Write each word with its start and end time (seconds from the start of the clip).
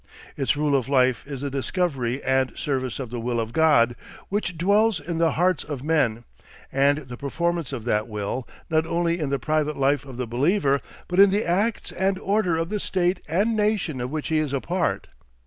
Its 0.35 0.57
rule 0.57 0.75
of 0.75 0.89
life 0.89 1.27
is 1.27 1.41
the 1.41 1.51
discovery 1.51 2.23
and 2.23 2.57
service 2.57 2.97
of 2.97 3.11
the 3.11 3.19
will 3.19 3.39
of 3.39 3.53
God, 3.53 3.95
which 4.29 4.57
dwells 4.57 4.99
in 4.99 5.19
the 5.19 5.33
hearts 5.33 5.63
of 5.63 5.83
men, 5.83 6.23
and 6.71 6.97
the 7.07 7.17
performance 7.17 7.71
of 7.71 7.85
that 7.85 8.07
will, 8.07 8.47
not 8.67 8.87
only 8.87 9.19
in 9.19 9.29
the 9.29 9.37
private 9.37 9.77
life 9.77 10.03
of 10.03 10.17
the 10.17 10.25
believer 10.25 10.81
but 11.07 11.19
in 11.19 11.29
the 11.29 11.45
acts 11.45 11.91
and 11.91 12.17
order 12.17 12.57
of 12.57 12.69
the 12.69 12.79
state 12.79 13.19
and 13.27 13.55
nation 13.55 14.01
of 14.01 14.09
which 14.09 14.29
he 14.29 14.39
is 14.39 14.53
a 14.53 14.59
part. 14.59 15.05